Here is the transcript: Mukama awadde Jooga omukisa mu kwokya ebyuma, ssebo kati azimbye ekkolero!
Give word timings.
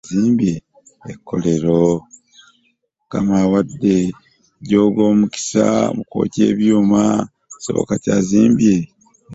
Mukama 1.05 3.35
awadde 3.45 3.95
Jooga 4.69 5.01
omukisa 5.11 5.65
mu 5.95 6.01
kwokya 6.09 6.43
ebyuma, 6.51 7.01
ssebo 7.53 7.81
kati 7.89 8.09
azimbye 8.17 8.73
ekkolero! 8.79 8.97